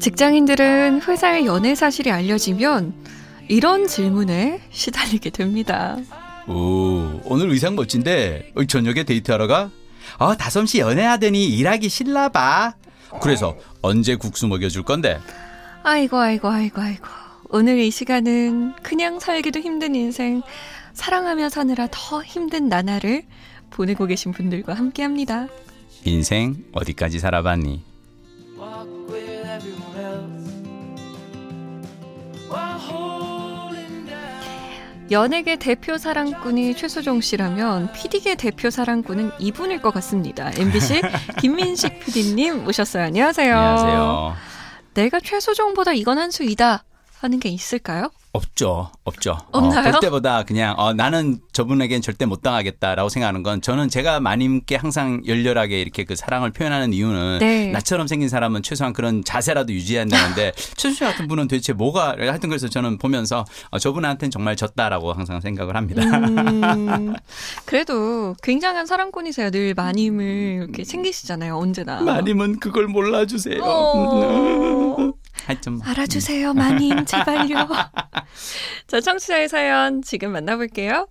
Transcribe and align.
직장인들은 0.00 1.02
회사의 1.02 1.46
연애 1.46 1.74
사실이 1.74 2.10
알려지면 2.10 2.94
이런 3.48 3.86
질문에 3.86 4.60
시달리게 4.70 5.30
됩니다. 5.30 5.96
오, 6.46 7.20
오늘 7.24 7.50
의상 7.50 7.74
멋진데 7.74 8.52
어, 8.54 8.64
저녁에 8.64 9.04
데이트하러 9.04 9.46
가? 9.46 9.70
어, 10.18 10.34
다솜 10.36 10.66
씨 10.66 10.78
연애하더니 10.78 11.44
일하기 11.44 11.88
싫나 11.88 12.28
봐. 12.28 12.74
그래서 13.20 13.56
언제 13.82 14.16
국수 14.16 14.46
먹여줄 14.46 14.82
건데? 14.84 15.18
아이고, 15.82 16.18
아이고, 16.18 16.48
아이고, 16.48 16.80
아이고. 16.80 17.06
오늘 17.50 17.78
이 17.78 17.90
시간은 17.90 18.74
그냥 18.82 19.20
살기도 19.20 19.60
힘든 19.60 19.94
인생, 19.94 20.42
사랑하며 20.92 21.48
사느라 21.48 21.88
더 21.90 22.22
힘든 22.22 22.68
나날을 22.68 23.22
보내고 23.70 24.06
계신 24.06 24.32
분들과 24.32 24.74
함께 24.74 25.02
합니다. 25.02 25.48
인생 26.04 26.64
어디까지 26.72 27.18
살아봤니? 27.18 27.87
연예계 35.10 35.56
대표 35.56 35.96
사랑꾼이 35.96 36.76
최수종 36.76 37.22
씨라면 37.22 37.92
PD계 37.92 38.34
대표 38.34 38.68
사랑꾼은 38.68 39.30
이분일 39.38 39.80
것 39.80 39.92
같습니다. 39.94 40.50
MBC 40.54 41.00
김민식 41.40 42.00
PD님 42.00 42.64
모셨어요. 42.64 43.04
안녕하세요. 43.04 43.56
안녕하세요. 43.56 44.34
내가 44.94 45.20
최수종보다 45.20 45.94
이건 45.94 46.18
한 46.18 46.30
수이다 46.30 46.84
하는 47.20 47.40
게 47.40 47.48
있을까요? 47.48 48.10
없죠, 48.32 48.90
없죠. 49.04 49.38
없나요? 49.50 49.88
어, 49.88 49.90
볼 49.90 50.00
때보다 50.00 50.44
그냥 50.44 50.74
어, 50.78 50.92
나는 50.92 51.40
저분에겐 51.52 52.02
절대 52.02 52.26
못 52.26 52.42
당하겠다라고 52.42 53.08
생각하는 53.08 53.42
건 53.42 53.60
저는 53.60 53.88
제가 53.88 54.20
마님께 54.20 54.76
항상 54.76 55.22
열렬하게 55.26 55.80
이렇게 55.80 56.04
그 56.04 56.14
사랑을 56.14 56.52
표현하는 56.52 56.92
이유는 56.92 57.38
네. 57.40 57.70
나처럼 57.72 58.06
생긴 58.06 58.28
사람은 58.28 58.62
최소한 58.62 58.92
그런 58.92 59.24
자세라도 59.24 59.72
유지한다는데 59.72 60.52
최수 60.76 60.96
씨 60.96 61.04
같은 61.04 61.26
분은 61.26 61.48
도대체 61.48 61.72
뭐가 61.72 62.16
하여튼 62.18 62.48
그래서 62.50 62.68
저는 62.68 62.98
보면서 62.98 63.44
어, 63.70 63.78
저분한테는 63.78 64.30
정말 64.30 64.54
졌다라고 64.54 65.12
항상 65.12 65.40
생각을 65.40 65.74
합니다. 65.74 66.02
음, 66.02 67.14
그래도 67.64 68.36
굉장한 68.42 68.86
사랑꾼이세요. 68.86 69.50
늘 69.50 69.74
마님을 69.74 70.24
이렇게 70.62 70.84
챙기시잖아요. 70.84 71.56
언제나. 71.56 72.00
마님은 72.02 72.60
그걸 72.60 72.86
몰라주세요. 72.86 73.62
어. 73.64 75.12
뭐. 75.70 75.80
알아주세요, 75.84 76.52
마님. 76.54 77.04
제발요. 77.04 77.68
자, 78.86 79.00
청취자의 79.00 79.48
사연 79.48 80.02
지금 80.02 80.32
만나볼게요. 80.32 81.08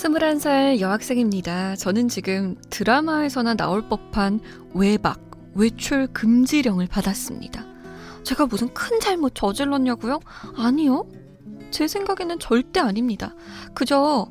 스물한 0.00 0.38
살 0.38 0.80
여학생입니다. 0.80 1.76
저는 1.76 2.08
지금 2.08 2.56
드라마에서나 2.70 3.52
나올 3.54 3.86
법한 3.86 4.40
외박, 4.72 5.20
외출 5.54 6.06
금지령을 6.06 6.86
받았습니다. 6.86 7.66
제가 8.22 8.46
무슨 8.46 8.72
큰 8.72 8.98
잘못 9.00 9.34
저질렀냐고요? 9.34 10.20
아니요. 10.56 11.06
제 11.70 11.86
생각에는 11.86 12.38
절대 12.38 12.80
아닙니다. 12.80 13.34
그저 13.74 14.26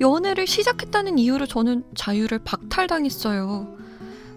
연애를 0.00 0.46
시작했다는 0.46 1.18
이유로 1.18 1.46
저는 1.46 1.84
자유를 1.94 2.40
박탈당했어요. 2.40 3.76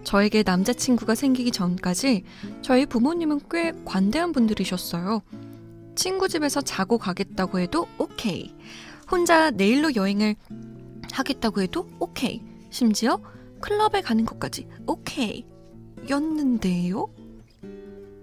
저에게 0.04 0.44
남자친구가 0.44 1.16
생기기 1.16 1.52
전까지 1.52 2.24
저희 2.62 2.86
부모님은 2.86 3.42
꽤 3.52 3.74
관대한 3.84 4.32
분들이셨어요. 4.32 5.22
친구 5.96 6.30
집에서 6.30 6.62
자고 6.62 6.98
가겠다고 6.98 7.60
해도 7.60 7.88
오케이. 7.98 8.56
혼자 9.10 9.52
내일로 9.52 9.96
여행을 9.96 10.36
하겠다고 11.12 11.62
해도 11.62 11.88
오케이. 12.00 12.42
심지어 12.70 13.20
클럽에 13.60 14.02
가는 14.02 14.24
것까지 14.26 14.68
오케이. 14.86 15.46
였는데요? 16.10 17.08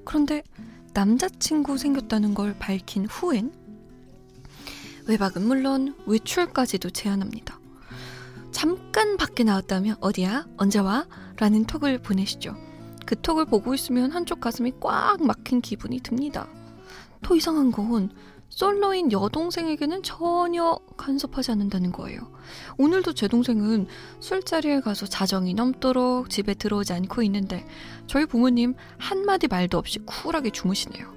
그런데 0.04 0.42
남자친구 0.94 1.76
생겼다는 1.76 2.34
걸 2.34 2.54
밝힌 2.58 3.06
후엔 3.06 3.52
외박은 5.06 5.46
물론 5.46 5.94
외출까지도 6.06 6.90
제한합니다. 6.90 7.60
잠깐 8.52 9.16
밖에 9.16 9.44
나왔다면 9.44 9.96
어디야? 10.00 10.46
언제 10.56 10.78
와? 10.78 11.06
라는 11.36 11.64
톡을 11.64 11.98
보내시죠. 11.98 12.56
그 13.04 13.20
톡을 13.20 13.44
보고 13.44 13.74
있으면 13.74 14.10
한쪽 14.12 14.40
가슴이 14.40 14.72
꽉 14.80 15.22
막힌 15.22 15.60
기분이 15.60 16.00
듭니다. 16.00 16.48
더 17.22 17.36
이상한 17.36 17.70
건 17.70 18.10
솔로인 18.48 19.10
여동생에게는 19.10 20.02
전혀 20.04 20.78
간섭하지 20.96 21.50
않는다는 21.50 21.90
거예요. 21.92 22.20
오늘도 22.78 23.14
제 23.14 23.26
동생은 23.26 23.88
술자리에 24.20 24.80
가서 24.80 25.06
자정이 25.06 25.54
넘도록 25.54 26.30
집에 26.30 26.54
들어오지 26.54 26.92
않고 26.92 27.22
있는데 27.24 27.66
저희 28.06 28.26
부모님 28.26 28.74
한마디 28.96 29.48
말도 29.48 29.76
없이 29.76 29.98
쿨하게 29.98 30.50
주무시네요. 30.50 31.12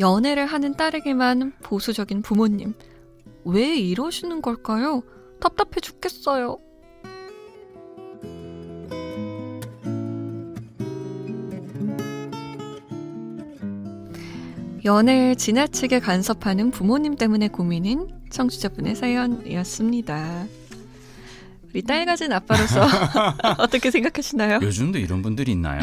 연애를 0.00 0.46
하는 0.46 0.74
딸에게만 0.74 1.52
보수적인 1.62 2.22
부모님. 2.22 2.74
왜 3.44 3.76
이러시는 3.76 4.42
걸까요? 4.42 5.02
답답해 5.40 5.80
죽겠어요. 5.80 6.58
연애에 14.84 15.34
지나치게 15.34 16.00
간섭하는 16.00 16.70
부모님 16.70 17.16
때문에 17.16 17.48
고민인 17.48 18.08
청취자분의 18.30 18.94
사연이었습니다. 18.94 20.46
우리 21.74 21.82
딸 21.82 22.06
가진 22.06 22.32
아빠로서 22.32 22.86
어떻게 23.58 23.90
생각하시나요? 23.90 24.60
요즘도 24.62 24.98
이런 25.00 25.22
분들이 25.22 25.50
있나요? 25.50 25.80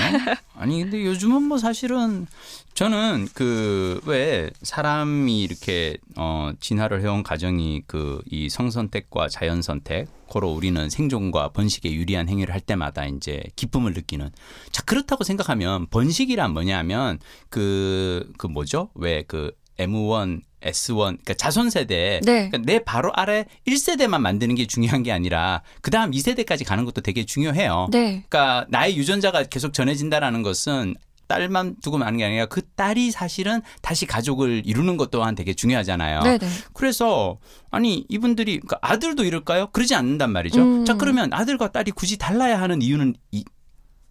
아니 0.55 0.81
근데 0.83 1.05
요즘은 1.05 1.43
뭐 1.43 1.57
사실은 1.57 2.27
저는 2.73 3.27
그 3.33 3.99
왜 4.05 4.49
사람이 4.63 5.41
이렇게 5.41 5.97
어 6.15 6.51
진화를 6.61 7.01
해온 7.01 7.23
가정이 7.23 7.81
그 7.87 8.21
이 8.31 8.47
성선택과 8.49 9.27
자연선택 9.27 10.07
고로 10.27 10.49
우리는 10.53 10.89
생존과 10.89 11.49
번식에 11.49 11.91
유리한 11.91 12.29
행위를 12.29 12.53
할 12.53 12.61
때마다 12.61 13.05
이제 13.05 13.43
기쁨을 13.57 13.91
느끼는 13.93 14.29
자 14.71 14.81
그렇다고 14.83 15.25
생각하면 15.25 15.87
번식이란 15.87 16.53
뭐냐면 16.53 17.19
그그 17.49 18.31
그 18.37 18.47
뭐죠? 18.47 18.89
왜 18.95 19.23
그 19.27 19.51
M1 19.85 20.41
S1 20.61 20.95
그러니까 20.95 21.33
자손 21.33 21.69
세대 21.69 22.19
네. 22.23 22.49
그러니까 22.49 22.59
내 22.59 22.79
바로 22.79 23.11
아래 23.15 23.45
1세대만 23.67 24.19
만드는 24.21 24.55
게 24.55 24.67
중요한 24.67 25.03
게 25.03 25.11
아니라 25.11 25.61
그 25.81 25.91
다음 25.91 26.11
2세대까지 26.11 26.65
가는 26.65 26.85
것도 26.85 27.01
되게 27.01 27.25
중요해요. 27.25 27.87
네. 27.91 28.23
그러니까 28.29 28.65
나의 28.69 28.97
유전자가 28.97 29.43
계속 29.43 29.73
전해진다라는 29.73 30.43
것은 30.43 30.95
딸만 31.31 31.77
두고 31.81 31.97
마는 31.97 32.17
게 32.17 32.25
아니라 32.25 32.45
그 32.45 32.61
딸이 32.75 33.11
사실은 33.11 33.61
다시 33.81 34.05
가족을 34.05 34.63
이루는 34.65 34.97
것 34.97 35.11
또한 35.11 35.33
되게 35.33 35.53
중요하잖아요. 35.53 36.23
네네. 36.23 36.45
그래서 36.73 37.37
아니 37.69 38.05
이분들이 38.09 38.59
그러니까 38.59 38.79
아들도 38.81 39.23
이럴까요? 39.23 39.67
그러지 39.67 39.95
않는단 39.95 40.29
말이죠. 40.31 40.61
음. 40.61 40.85
자 40.85 40.95
그러면 40.95 41.31
아들과 41.31 41.71
딸이 41.71 41.91
굳이 41.91 42.17
달라야 42.17 42.61
하는 42.61 42.81
이유는 42.81 43.15
이, 43.31 43.45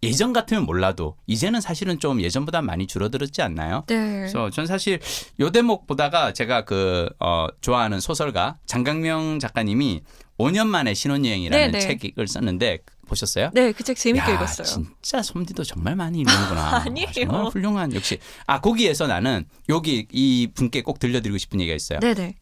예전 0.03 0.33
같으면 0.33 0.65
몰라도 0.65 1.15
이제는 1.27 1.61
사실은 1.61 1.99
좀 1.99 2.21
예전보다 2.21 2.61
많이 2.63 2.87
줄어들었지 2.87 3.41
않나요? 3.43 3.83
네. 3.87 3.95
그래서 3.95 4.49
전 4.49 4.65
사실 4.65 4.99
요 5.39 5.51
대목 5.51 5.85
보다가 5.85 6.33
제가 6.33 6.65
그 6.65 7.07
어, 7.19 7.47
좋아하는 7.61 7.99
소설가 7.99 8.57
장강명 8.65 9.37
작가님이 9.39 10.01
5년 10.39 10.65
만에 10.65 10.95
신혼여행이라는 10.95 11.71
네 11.71 11.79
네. 11.79 11.97
책을 11.99 12.27
썼는데 12.27 12.79
보셨어요? 13.07 13.51
네, 13.53 13.71
그 13.73 13.83
책 13.83 13.97
재밌게 13.97 14.31
야, 14.31 14.35
읽었어요. 14.35 14.65
진짜 14.65 15.21
솜디도 15.21 15.63
정말 15.65 15.95
많이 15.95 16.19
읽는구나. 16.21 16.77
아니에요. 16.87 17.11
정말 17.13 17.45
훌륭한 17.47 17.93
역시. 17.93 18.17
아 18.47 18.59
거기에서 18.59 19.05
나는 19.05 19.45
여기 19.69 20.07
이 20.11 20.47
분께 20.55 20.81
꼭 20.81 20.97
들려드리고 20.97 21.37
싶은 21.37 21.59
얘기가 21.59 21.75
있어요. 21.75 21.99
네네. 21.99 22.35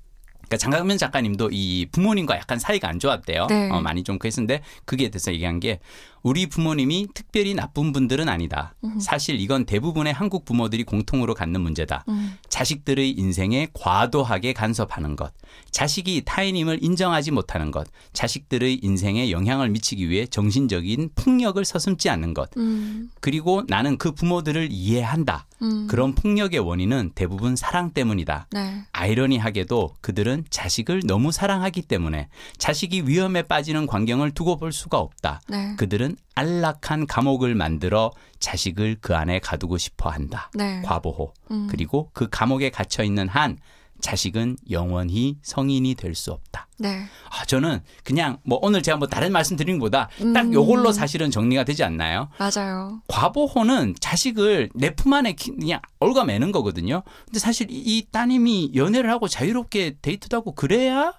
그러니까 0.50 0.58
장강면 0.58 0.98
작가님도 0.98 1.50
이 1.52 1.86
부모님과 1.92 2.36
약간 2.36 2.58
사이가 2.58 2.90
안 2.90 3.00
좋았대요. 3.00 3.46
네. 3.48 3.70
어, 3.70 3.82
많이 3.82 4.04
좀 4.04 4.18
그랬는데 4.18 4.62
그게 4.86 5.10
대해서 5.10 5.32
얘기한 5.32 5.60
게 5.60 5.80
우리 6.22 6.48
부모님이 6.48 7.08
특별히 7.14 7.54
나쁜 7.54 7.94
분들은 7.94 8.28
아니다. 8.28 8.74
음. 8.84 9.00
사실 9.00 9.40
이건 9.40 9.66
대부분의 9.66 10.12
한국 10.12 10.44
부모들이 10.44 10.84
공통으로 10.84 11.34
갖는 11.34 11.62
문제다. 11.62 12.04
음. 12.10 12.34
자식들의 12.50 13.12
인생에 13.12 13.68
과도하게 13.74 14.54
간섭하는 14.54 15.16
것, 15.16 15.32
자식이 15.72 16.24
타인임을 16.26 16.80
인정하지 16.82 17.32
못하는 17.32 17.72
것, 17.72 17.88
자식들의 18.14 18.80
인생에 18.84 19.32
영향을 19.32 19.70
미치기 19.70 20.10
위해 20.10 20.26
정신적인 20.26 21.12
폭력을 21.16 21.64
서슴지 21.64 22.10
않는 22.10 22.34
것, 22.34 22.50
음. 22.58 23.10
그리고 23.22 23.64
나는 23.68 23.98
그 23.98 24.12
부모들을 24.12 24.70
이해한다. 24.72 25.46
음. 25.62 25.88
그런 25.88 26.16
폭력의 26.16 26.60
원인은 26.60 27.12
대부분 27.16 27.56
사랑 27.56 27.92
때문이다. 27.92 28.48
네. 28.52 28.84
아이러니하게도 28.92 29.96
그들은 30.02 30.39
자식을 30.50 31.02
너무 31.06 31.32
사랑하기 31.32 31.84
때문에 31.84 32.30
자식이 32.58 33.04
위험에 33.08 33.44
빠지는 33.44 33.88
광경을 33.88 34.32
두고 34.32 34.58
볼 34.58 34.72
수가 34.72 34.98
없다. 35.00 35.42
네. 35.48 35.76
그들은 35.78 36.16
안락한 36.36 37.08
감옥을 37.08 37.56
만들어 37.56 38.12
자식을 38.40 38.98
그 39.02 39.16
안에 39.16 39.40
가두고 39.40 39.78
싶어 39.78 40.10
한다. 40.10 40.50
네. 40.54 40.82
과보호. 40.84 41.34
음. 41.52 41.68
그리고 41.70 42.10
그 42.14 42.28
감옥에 42.30 42.70
갇혀 42.70 43.04
있는 43.04 43.28
한 43.28 43.58
자식은 44.02 44.58
영원히 44.72 45.38
성인이 45.42 45.96
될 45.96 46.16
수 46.16 46.32
없다. 46.32 46.49
네. 46.80 47.06
아, 47.30 47.46
저는 47.46 47.82
그냥 48.04 48.38
뭐 48.44 48.58
오늘 48.62 48.82
제가 48.82 48.98
뭐 48.98 49.08
다른 49.08 49.32
말씀 49.32 49.56
드린 49.58 49.78
것보다 49.80 50.10
딱 50.34 50.46
음. 50.48 50.54
요걸로 50.54 50.92
사실은 50.92 51.30
정리가 51.30 51.66
되지 51.66 51.84
않나요? 51.84 52.30
맞아요. 52.40 53.02
과보호는 53.08 53.96
자식을 54.00 54.70
내 54.76 54.96
품 54.96 55.14
안에 55.14 55.34
키- 55.34 55.52
그냥 55.52 55.82
올가매는 56.00 56.52
거거든요. 56.52 57.04
근데 57.26 57.40
사실 57.40 57.70
이- 57.70 57.76
이 57.98 58.08
따님이 58.12 58.72
연애를 58.76 59.10
하고 59.12 59.28
자유롭게 59.28 59.98
데이트도 60.02 60.38
하고 60.38 60.54
그래야 60.56 61.14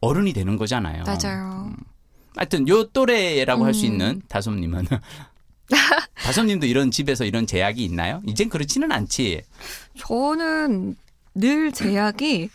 어른이 0.00 0.32
되는 0.32 0.56
거잖아요. 0.56 1.04
맞아요. 1.04 1.72
하여튼 2.36 2.68
요 2.68 2.84
또래라고 2.84 3.64
할수 3.64 3.86
음. 3.86 3.92
있는 3.92 4.22
다솜님은 4.28 4.86
다솜님도 6.16 6.66
이런 6.66 6.90
집에서 6.90 7.24
이런 7.24 7.46
제약이 7.46 7.82
있나요? 7.84 8.22
이젠 8.26 8.48
그렇지는 8.48 8.92
않지. 8.92 9.42
저는 9.98 10.96
늘 11.34 11.72
제약이 11.72 12.48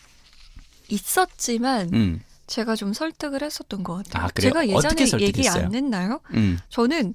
있었지만 0.89 1.89
음, 1.93 2.21
제가 2.51 2.75
좀 2.75 2.91
설득을 2.91 3.41
했었던 3.43 3.81
것 3.83 4.03
같아요. 4.03 4.25
아? 4.25 4.29
제가 4.39 4.67
예전에 4.67 5.05
얘기? 5.21 5.47
안 5.47 5.73
했나요? 5.73 6.19
음. 6.33 6.59
저는 6.67 7.13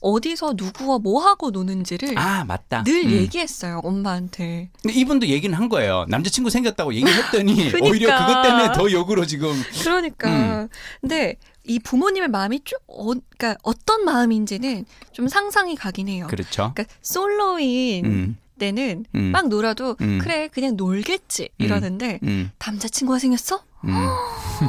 어디서 0.00 0.52
누구와 0.58 0.98
뭐 0.98 1.24
하고 1.24 1.50
노는지를 1.50 2.18
아 2.18 2.44
맞다. 2.44 2.84
늘 2.84 3.06
음. 3.06 3.10
얘기했어요 3.10 3.80
엄마한테. 3.82 4.68
근데 4.82 4.94
이분도 4.94 5.28
얘기는 5.28 5.56
한 5.56 5.70
거예요. 5.70 6.04
남자친구 6.08 6.50
생겼다고 6.50 6.92
얘기했더니 6.92 7.54
그러니까. 7.72 7.88
오히려 7.88 8.18
그것 8.18 8.42
때문에 8.42 8.72
더 8.74 8.92
역으로 8.92 9.24
지금. 9.24 9.54
그러니까 9.82 10.28
음. 10.28 10.68
근데 11.00 11.36
이 11.64 11.78
부모님의 11.78 12.28
마음이 12.28 12.60
좀 12.64 12.78
어, 12.86 13.04
그러니까 13.06 13.56
어떤 13.62 14.04
마음인지는 14.04 14.84
좀 15.12 15.28
상상이 15.28 15.76
가긴 15.76 16.08
해요. 16.08 16.26
그렇죠. 16.28 16.72
그러니까 16.74 16.84
솔로인 17.00 18.04
음, 18.04 18.36
때는 18.58 19.06
음, 19.14 19.22
막 19.32 19.48
놀아도 19.48 19.96
음. 20.02 20.18
그래 20.20 20.48
그냥 20.52 20.76
놀겠지 20.76 21.48
이러는데 21.56 22.20
음, 22.24 22.50
남자친구가 22.58 23.18
생겼어? 23.18 23.62
음, 23.86 24.08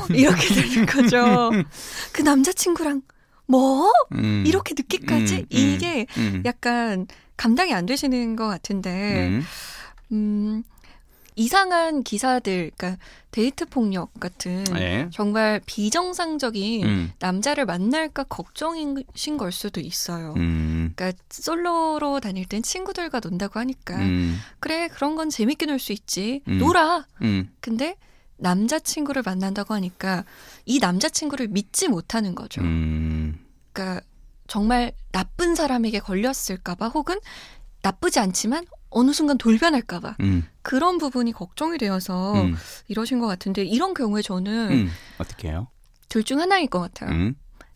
이렇게 0.15 0.53
되는 0.53 0.85
거죠. 0.85 1.51
그 2.12 2.21
남자친구랑 2.21 3.01
뭐 3.47 3.91
음. 4.13 4.44
이렇게 4.45 4.73
늦게까지 4.77 5.35
음, 5.35 5.39
음, 5.39 5.45
이게 5.50 6.06
음, 6.17 6.41
약간 6.45 7.07
감당이 7.38 7.73
안 7.73 7.85
되시는 7.85 8.35
것 8.35 8.47
같은데 8.47 9.27
음, 9.27 9.44
음, 10.12 10.63
이상한 11.38 12.01
기사들, 12.03 12.71
그러니까 12.77 13.03
데이트 13.31 13.65
폭력 13.65 14.17
같은 14.21 14.63
예. 14.77 15.09
정말 15.12 15.59
비정상적인 15.65 16.85
음, 16.85 17.12
남자를 17.19 17.65
만날까 17.65 18.23
걱정이신 18.23 19.35
걸 19.38 19.51
수도 19.51 19.81
있어요. 19.81 20.33
음, 20.38 20.94
그러니까 20.95 21.21
솔로로 21.29 22.21
다닐 22.21 22.45
땐 22.45 22.63
친구들과 22.63 23.19
논다고 23.19 23.59
하니까 23.59 23.97
음, 23.97 24.39
그래 24.62 24.88
그런 24.88 25.15
건 25.15 25.29
재밌게 25.29 25.65
놀 25.65 25.77
수 25.77 25.91
있지 25.91 26.41
음. 26.47 26.57
놀아. 26.57 27.06
음, 27.21 27.51
근데 27.59 27.97
남자친구를 28.38 29.22
만난다고 29.26 29.74
하니까 29.74 30.24
이 30.66 30.80
남자친구를 30.80 31.48
믿지 31.48 31.88
못하는 31.88 32.36
거죠. 32.36 32.62
음, 32.62 33.40
그러니까 33.72 34.06
정말 34.48 34.94
나쁜 35.12 35.56
사람에게 35.56 36.00
걸렸을까봐 36.00 36.90
혹은 36.90 37.18
나쁘지 37.82 38.20
않지만 38.20 38.66
어느 38.90 39.12
순간 39.12 39.38
돌변할까봐 39.38 40.18
음, 40.22 40.46
그런 40.62 40.98
부분이 40.98 41.32
걱정이 41.34 41.78
되어서 41.78 42.34
음, 42.42 42.56
이러신 42.88 43.20
것 43.20 43.28
같은데 43.28 43.64
이런 43.64 43.94
경우에 43.94 44.22
저는 44.22 44.72
음. 44.72 44.92
어떻게 45.18 45.50
해요? 45.50 45.68
둘 46.10 46.24
중 46.24 46.40
하나일 46.40 46.68
것 46.68 46.80
같아요. 46.80 47.10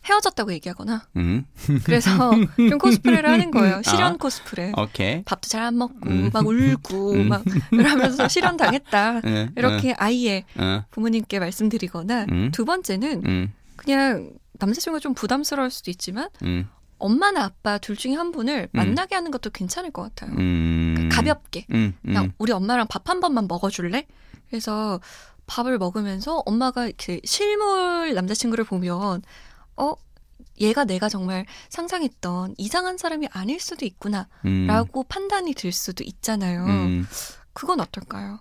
음, 0.02 0.06
헤어졌다고 0.06 0.52
얘기하거나 0.54 1.06
음, 1.16 1.44
그래서 1.84 2.10
좀 2.56 2.78
코스프레를 2.78 3.28
하는 3.28 3.50
거예요. 3.50 3.82
실연 3.84 4.14
아. 4.14 4.16
코스프레. 4.16 4.72
오케이. 4.76 5.22
밥도 5.24 5.48
잘 5.48 5.60
안 5.62 5.76
먹고 5.76 6.08
음. 6.08 6.30
막 6.32 6.46
울고 6.46 7.12
음. 7.14 7.28
막 7.28 7.44
이러면서 7.70 8.28
실연 8.28 8.56
당했다. 8.56 9.20
음, 9.24 9.50
이렇게 9.56 9.92
아이의 9.92 10.44
음, 10.58 10.82
부모님께 10.90 11.38
말씀드리거나 11.38 12.26
음. 12.30 12.50
두 12.52 12.64
번째는 12.64 13.22
음, 13.26 13.52
그냥 13.76 14.32
남자친구가 14.58 15.00
좀 15.00 15.14
부담스러울 15.14 15.70
수도 15.70 15.90
있지만 15.90 16.28
음, 16.42 16.68
엄마나 16.98 17.44
아빠 17.44 17.78
둘 17.78 17.96
중에 17.96 18.14
한 18.14 18.32
분을 18.32 18.64
음. 18.64 18.76
만나게 18.76 19.14
하는 19.14 19.30
것도 19.30 19.50
괜찮을 19.50 19.90
것 19.90 20.02
같아요. 20.02 20.34
음. 20.38 20.94
그러니까 20.96 21.16
가볍게. 21.16 21.66
음, 21.72 21.94
그냥 22.02 22.24
음, 22.24 22.32
우리 22.38 22.52
엄마랑 22.52 22.86
밥 22.88 23.02
한 23.08 23.20
번만 23.20 23.46
먹어줄래? 23.48 24.06
그래서 24.48 25.00
밥을 25.46 25.78
먹으면서 25.78 26.42
엄마가 26.46 26.86
이렇게 26.86 27.20
실물 27.24 28.14
남자친구를 28.14 28.64
보면 28.64 29.22
어 29.80 29.96
얘가 30.60 30.84
내가 30.84 31.08
정말 31.08 31.46
상상했던 31.70 32.54
이상한 32.58 32.98
사람이 32.98 33.28
아닐 33.32 33.58
수도 33.60 33.86
있구나라고 33.86 34.28
음, 34.44 35.04
판단이 35.08 35.54
들 35.54 35.72
수도 35.72 36.04
있잖아요. 36.04 36.64
음. 36.66 37.06
그건 37.52 37.80
어떨까요? 37.80 38.40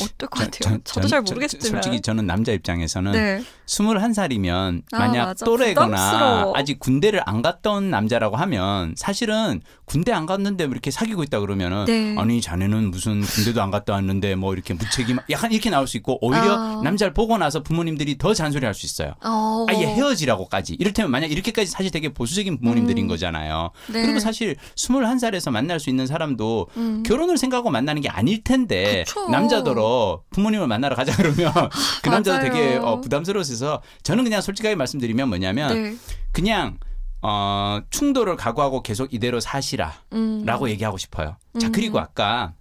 어떨 0.00 0.28
것 0.28 0.38
저- 0.38 0.44
같아요. 0.44 0.50
저- 0.60 0.70
저, 0.84 1.00
도 1.00 1.00
전- 1.00 1.08
잘 1.08 1.24
저- 1.24 1.32
모르겠지만. 1.34 1.82
솔직히 1.82 2.00
저는 2.00 2.26
남자 2.26 2.52
입장에서는 2.52 3.12
네. 3.12 3.42
21살이면 3.66 4.82
아, 4.92 4.98
만약 4.98 5.24
맞아. 5.26 5.44
또래거나 5.44 5.86
부담스러워. 5.86 6.52
아직 6.56 6.78
군대를 6.78 7.22
안온 7.26 7.90
남자라고 7.90 8.36
하면 8.36 8.94
사실은 8.96 9.60
군대 9.84 10.12
안 10.12 10.26
갔는데 10.26 10.66
뭐 10.66 10.72
이렇게 10.72 10.90
사귀고 10.90 11.22
있다 11.24 11.40
그러면은 11.40 11.84
네. 11.86 12.14
아니 12.18 12.40
자네는 12.40 12.90
무슨 12.90 13.20
군대도 13.20 13.62
안 13.62 13.70
갔다 13.70 13.92
왔는데 13.94 14.34
뭐 14.36 14.52
이렇게 14.54 14.74
무책임 14.74 15.18
약간 15.30 15.52
이렇게 15.52 15.70
나올 15.70 15.86
수 15.86 15.96
있고 15.98 16.18
오히려 16.20 16.56
아. 16.58 16.80
남자를 16.82 17.12
보고 17.12 17.36
나서 17.38 17.62
부모님들이 17.62 18.18
더 18.18 18.34
잔소리할 18.34 18.74
수 18.74 18.86
있어요. 18.86 19.14
어. 19.24 19.66
아예 19.68 19.84
헤어지라고까지. 19.86 20.74
이를테면 20.78 21.10
만약 21.10 21.30
이렇게까지 21.30 21.70
사실 21.70 21.90
되게 21.90 22.12
보수적인 22.12 22.58
부모님들인 22.60 23.04
음. 23.04 23.08
거잖아요. 23.08 23.70
네. 23.92 24.02
그리고 24.02 24.18
사실 24.20 24.56
21살에서 24.76 25.50
만날 25.50 25.80
수 25.80 25.90
있는 25.90 26.06
사람도 26.06 26.68
음. 26.76 27.02
결혼을 27.04 27.36
생각하고 27.38 27.70
만나는 27.70 28.02
게 28.02 28.08
아닐 28.08 28.42
텐데 28.42 29.04
그쵸. 29.06 29.28
남자더러 29.28 29.81
부모님을 30.30 30.66
만나러 30.66 30.96
가자 30.96 31.14
그러면 31.16 31.52
그 32.02 32.08
남자도 32.08 32.38
맞아요. 32.38 32.52
되게 32.52 32.76
어, 32.76 33.00
부담스러워서 33.00 33.82
저는 34.02 34.24
그냥 34.24 34.40
솔직하게 34.40 34.74
말씀드리면 34.74 35.28
뭐냐면 35.28 35.74
네. 35.74 35.96
그냥 36.32 36.78
어, 37.22 37.80
충돌을 37.90 38.36
각오하고 38.36 38.82
계속 38.82 39.14
이대로 39.14 39.40
사시라라고 39.40 40.04
음. 40.12 40.68
얘기하고 40.68 40.98
싶어요. 40.98 41.36
자 41.58 41.68
음. 41.68 41.72
그리고 41.72 42.00
아까 42.00 42.54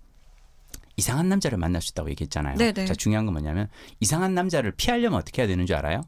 이상한 0.98 1.30
남자를 1.30 1.58
만날 1.58 1.82
수 1.82 1.92
있다고 1.92 2.10
얘기했잖아요. 2.12 2.58
네네. 2.58 2.86
자 2.86 2.94
중요한 2.94 3.26
건 3.26 3.34
뭐냐면 3.34 3.68
이상한 4.00 4.36
남자를 4.36 4.72
피하려면 4.72 5.20
어떻게 5.20 5.42
해야 5.42 5.48
되는 5.48 5.66
줄 5.66 5.76
알아요? 5.76 6.02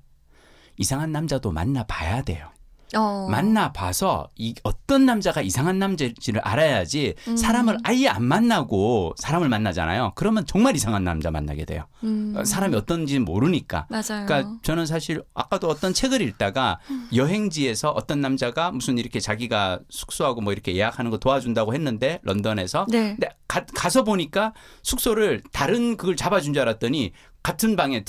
이상한 0.77 1.11
남자도 1.11 1.51
만나봐야 1.51 2.21
돼요. 2.23 2.52
어. 2.95 3.27
만나봐서 3.29 4.29
이 4.35 4.55
어떤 4.63 5.05
남자가 5.05 5.41
이상한 5.41 5.79
남자인지를 5.79 6.41
알아야지 6.41 7.15
음. 7.27 7.37
사람을 7.37 7.77
아예 7.83 8.07
안 8.07 8.23
만나고 8.23 9.13
사람을 9.17 9.49
만나잖아요. 9.49 10.13
그러면 10.15 10.45
정말 10.45 10.75
이상한 10.75 11.03
남자 11.03 11.31
만나게 11.31 11.65
돼요. 11.65 11.85
음. 12.03 12.33
어, 12.37 12.43
사람이 12.43 12.75
어떤지 12.75 13.19
모르니까. 13.19 13.87
맞아요. 13.89 14.25
그러니까 14.25 14.57
저는 14.63 14.85
사실 14.85 15.23
아까도 15.33 15.67
어떤 15.67 15.93
책을 15.93 16.21
읽다가 16.21 16.79
음. 16.89 17.07
여행지에서 17.13 17.89
어떤 17.89 18.21
남자가 18.21 18.71
무슨 18.71 18.97
이렇게 18.97 19.19
자기가 19.19 19.79
숙소하고 19.89 20.41
뭐 20.41 20.53
이렇게 20.53 20.75
예약하는 20.75 21.11
거 21.11 21.17
도와준다고 21.17 21.73
했는데 21.73 22.19
런던에서 22.23 22.85
네. 22.89 23.15
근데 23.15 23.29
가, 23.47 23.65
가서 23.75 24.03
보니까 24.03 24.53
숙소를 24.83 25.41
다른 25.51 25.97
그걸 25.97 26.15
잡아준 26.15 26.53
줄 26.53 26.61
알았더니 26.61 27.13
같은 27.43 27.75
방에 27.75 28.03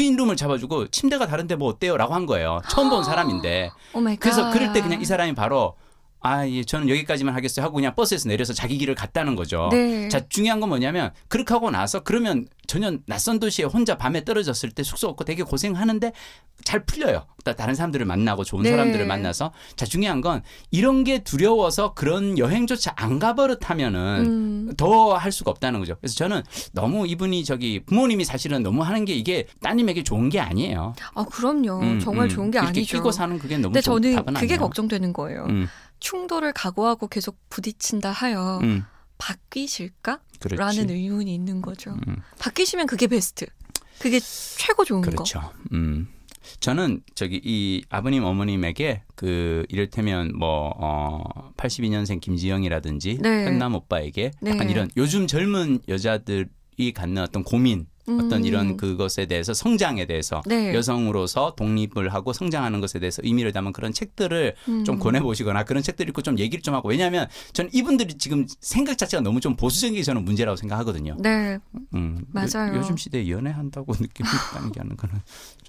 트- 0.00 0.04
트윈룸을 0.04 0.36
잡아주고 0.36 0.88
침대가 0.88 1.26
다른데 1.26 1.56
뭐 1.56 1.68
어때요라고 1.68 2.14
한 2.14 2.24
거예요. 2.26 2.62
처음 2.68 2.88
본 2.88 3.04
사람인데. 3.04 3.70
Oh 3.92 4.00
my 4.00 4.16
God. 4.16 4.20
그래서 4.20 4.50
그럴 4.50 4.72
때 4.72 4.80
그냥 4.80 5.00
이 5.00 5.04
사람이 5.04 5.34
바로 5.34 5.74
아, 6.22 6.46
예, 6.46 6.62
저는 6.64 6.88
여기까지만 6.88 7.34
하겠어요 7.34 7.64
하고 7.64 7.76
그냥 7.76 7.94
버스에서 7.94 8.28
내려서 8.28 8.52
자기 8.52 8.76
길을 8.78 8.94
갔다는 8.94 9.36
거죠. 9.36 9.68
네. 9.72 10.08
자, 10.08 10.20
중요한 10.28 10.60
건 10.60 10.68
뭐냐면 10.68 11.12
그렇게 11.28 11.54
하고 11.54 11.70
나서 11.70 12.00
그러면 12.00 12.46
전혀 12.66 12.96
낯선 13.06 13.40
도시에 13.40 13.64
혼자 13.64 13.96
밤에 13.96 14.24
떨어졌을 14.24 14.70
때 14.70 14.82
숙소 14.82 15.08
없고 15.08 15.24
되게 15.24 15.42
고생하는데 15.42 16.12
잘 16.62 16.84
풀려요. 16.84 17.26
또 17.44 17.54
다른 17.56 17.74
사람들을 17.74 18.04
만나고 18.04 18.44
좋은 18.44 18.62
네. 18.62 18.70
사람들을 18.70 19.06
만나서 19.06 19.52
자, 19.76 19.86
중요한 19.86 20.20
건 20.20 20.42
이런 20.70 21.04
게 21.04 21.20
두려워서 21.24 21.94
그런 21.94 22.38
여행조차 22.38 22.92
안 22.96 23.18
가버릇하면은 23.18 24.26
음. 24.26 24.72
더할 24.76 25.32
수가 25.32 25.50
없다는 25.50 25.80
거죠. 25.80 25.96
그래서 26.00 26.14
저는 26.16 26.42
너무 26.72 27.06
이분이 27.06 27.44
저기 27.44 27.80
부모님이 27.84 28.24
사실은 28.24 28.62
너무 28.62 28.82
하는 28.82 29.04
게 29.06 29.14
이게 29.14 29.46
따님에게 29.62 30.04
좋은 30.04 30.28
게 30.28 30.38
아니에요. 30.38 30.94
아 31.14 31.24
그럼요. 31.24 31.80
음, 31.80 31.98
정말 31.98 32.26
음. 32.26 32.28
좋은 32.28 32.50
게 32.50 32.58
이렇게 32.58 32.80
아니죠. 32.80 32.98
끼고 32.98 33.10
사는 33.10 33.38
그게 33.38 33.56
너무 33.56 33.72
근데 33.72 33.80
저는 33.80 34.24
그게 34.34 34.54
아니에요. 34.54 34.58
걱정되는 34.60 35.12
거예요. 35.14 35.46
음, 36.00 36.02
충돌을 36.02 36.52
각오하고 36.52 37.08
계속 37.08 37.38
부딪힌다 37.50 38.10
하여 38.10 38.58
음, 38.62 38.84
바뀌실까? 39.18 40.20
그렇지. 40.40 40.56
라는 40.58 40.90
의문이 40.90 41.32
있는 41.34 41.60
거죠. 41.60 41.96
음. 42.08 42.16
바뀌시면 42.38 42.86
그게 42.86 43.06
베스트. 43.06 43.46
그게 43.98 44.18
최고 44.18 44.84
좋은 44.84 45.02
거. 45.02 45.10
그렇죠. 45.10 45.52
음. 45.72 46.08
저는 46.60 47.02
저기 47.14 47.38
이 47.44 47.84
아버님 47.90 48.24
어머님에게 48.24 49.02
그 49.14 49.66
이를테면 49.68 50.32
뭐 50.38 50.74
어, 50.78 51.52
82년생 51.58 52.20
김지영이라든지 52.20 53.18
네. 53.20 53.44
현남 53.44 53.74
오빠에게 53.74 54.30
네. 54.40 54.50
약간 54.50 54.70
이런 54.70 54.90
요즘 54.96 55.26
젊은 55.26 55.80
여자들이 55.86 56.92
갖는 56.94 57.22
어떤 57.22 57.44
고민 57.44 57.86
어떤 58.18 58.40
음. 58.40 58.44
이런 58.44 58.76
그것에 58.76 59.26
대해서 59.26 59.54
성장에 59.54 60.06
대해서 60.06 60.42
네. 60.46 60.74
여성으로서 60.74 61.54
독립을 61.56 62.12
하고 62.12 62.32
성장하는 62.32 62.80
것에 62.80 62.98
대해서 62.98 63.22
의미를 63.24 63.52
담은 63.52 63.72
그런 63.72 63.92
책들을 63.92 64.54
음. 64.68 64.84
좀 64.84 64.98
권해 64.98 65.20
보시거나 65.20 65.64
그런 65.64 65.82
책들 65.82 66.08
읽고 66.08 66.22
좀 66.22 66.38
얘기를 66.38 66.62
좀 66.62 66.74
하고 66.74 66.88
왜냐하면 66.88 67.28
저는 67.52 67.70
이분들이 67.72 68.14
지금 68.14 68.46
생각 68.60 68.98
자체가 68.98 69.22
너무 69.22 69.40
좀 69.40 69.56
보수적인 69.56 69.94
게 69.94 70.02
저는 70.02 70.24
문제라고 70.24 70.56
생각하거든요. 70.56 71.16
네, 71.18 71.58
음, 71.94 72.24
맞아요. 72.28 72.76
요, 72.76 72.82
즘 72.82 72.96
시대에 72.96 73.28
연애한다고 73.28 73.92
느낌 74.00 74.26
있다는 74.26 74.72
게 74.72 74.80
하는 74.80 74.96
거는 74.96 75.16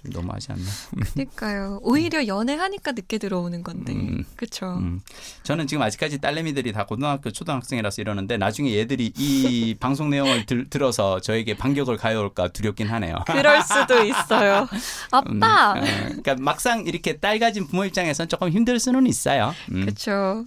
좀 0.02 0.12
너무하지 0.12 0.52
않나. 0.52 0.64
그러니까요. 1.12 1.80
오히려 1.82 2.26
연애하니까 2.26 2.92
늦게 2.92 3.18
들어오는 3.18 3.62
건데, 3.62 3.92
음. 3.92 4.24
그렇죠. 4.36 4.78
음. 4.78 5.00
저는 5.42 5.66
지금 5.66 5.82
아직까지 5.82 6.18
딸내미들이 6.18 6.72
다 6.72 6.86
고등학교 6.86 7.30
초등학생이라서 7.30 8.02
이러는데 8.02 8.36
나중에 8.36 8.74
얘들이 8.76 9.12
이 9.16 9.74
방송 9.80 10.10
내용을 10.10 10.46
들, 10.46 10.68
들어서 10.68 11.20
저에게 11.20 11.56
반격을 11.56 11.96
가해올 11.96 12.31
까 12.34 12.48
두렵긴 12.48 12.86
하네요. 12.88 13.16
그럴 13.26 13.62
수도 13.62 14.02
있어요. 14.02 14.68
음, 15.28 15.42
아빠. 15.42 15.72
어, 15.72 15.82
그러니까 15.82 16.36
막상 16.38 16.84
이렇게 16.86 17.18
딸 17.18 17.38
가진 17.38 17.66
부모 17.66 17.84
입장에선 17.84 18.28
조금 18.28 18.48
힘들 18.48 18.78
수는 18.78 19.06
있어요. 19.06 19.54
음, 19.70 19.82
그렇죠. 19.82 20.44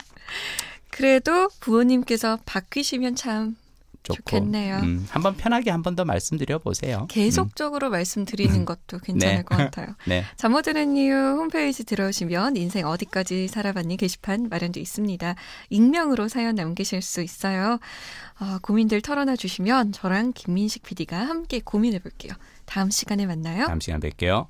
그래도 0.89 1.49
부모님께서 1.59 2.39
바뀌시면 2.45 3.15
참 3.15 3.55
좋고. 4.05 4.21
좋겠네요. 4.29 4.77
음, 4.77 5.05
한번 5.09 5.35
편하게 5.35 5.71
한 5.71 5.81
번 5.81 5.95
더 5.95 6.05
말씀드려 6.05 6.59
보세요. 6.59 7.05
계속적으로 7.09 7.89
말씀드리는 7.89 8.65
것도 8.65 8.99
괜찮을 8.99 9.35
네. 9.37 9.43
것 9.43 9.55
같아요. 9.57 9.87
네. 10.07 10.23
잠못 10.37 10.63
드는 10.65 10.95
이유 10.97 11.13
홈페이지 11.13 11.83
들어오시면 11.83 12.55
인생 12.57 12.85
어디까지 12.87 13.47
살아봤니 13.47 13.97
게시판 13.97 14.49
마련돼 14.49 14.79
있습니다. 14.81 15.35
익명으로 15.69 16.27
사연 16.27 16.55
남기실 16.55 17.01
수 17.01 17.21
있어요. 17.21 17.79
아, 18.37 18.59
고민들 18.61 19.01
털어놔 19.01 19.35
주시면 19.35 19.91
저랑 19.93 20.33
김민식 20.33 20.83
PD가 20.83 21.17
함께 21.19 21.59
고민해 21.63 21.99
볼게요. 21.99 22.33
다음 22.65 22.89
시간에 22.89 23.25
만나요. 23.25 23.65
다음 23.67 23.79
시간 23.79 23.99
뵐게요. 24.01 24.47